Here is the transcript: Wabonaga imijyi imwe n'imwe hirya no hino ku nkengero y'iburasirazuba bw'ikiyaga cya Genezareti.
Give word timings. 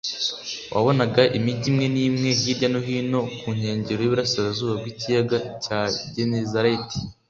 Wabonaga 0.73 1.21
imijyi 1.37 1.67
imwe 1.71 1.85
n'imwe 1.93 2.29
hirya 2.39 2.67
no 2.73 2.79
hino 2.87 3.19
ku 3.39 3.47
nkengero 3.57 3.99
y'iburasirazuba 4.01 4.73
bw'ikiyaga 4.79 5.37
cya 5.63 5.79
Genezareti. 6.15 6.97